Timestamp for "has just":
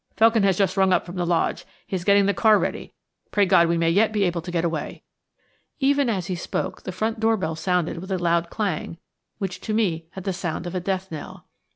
0.41-0.77